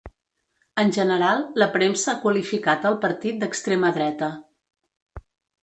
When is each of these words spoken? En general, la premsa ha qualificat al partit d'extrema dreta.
En 0.83 0.87
general, 0.95 1.43
la 1.63 1.67
premsa 1.75 2.09
ha 2.13 2.17
qualificat 2.25 2.89
al 2.93 2.99
partit 3.05 3.39
d'extrema 3.45 3.95
dreta. 4.01 4.31